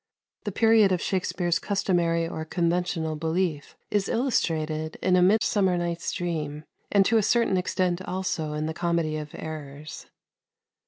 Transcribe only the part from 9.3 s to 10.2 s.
Errors."